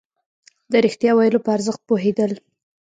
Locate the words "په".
1.45-1.49